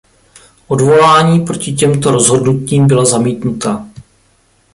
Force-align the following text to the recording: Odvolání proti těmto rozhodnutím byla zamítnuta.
Odvolání 0.67 1.45
proti 1.45 1.73
těmto 1.73 2.11
rozhodnutím 2.11 2.87
byla 2.87 3.05
zamítnuta. 3.05 3.87